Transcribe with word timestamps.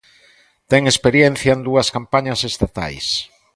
Ten 0.71 0.81
experiencia 0.91 1.51
en 1.55 1.61
dúas 1.67 1.87
campañas 1.95 2.39
estatais. 2.51 3.07